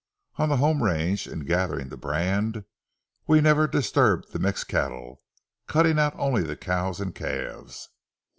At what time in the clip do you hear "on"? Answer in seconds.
0.37-0.49